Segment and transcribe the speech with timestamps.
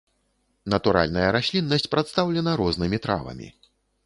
[0.73, 3.47] Натуральная расліннасць прадстаўлена рознымі травамі.